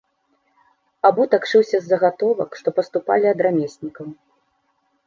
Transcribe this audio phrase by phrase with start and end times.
[1.09, 4.07] Абутак шыўся з загатовак, што паступалі ад рамеснікаў.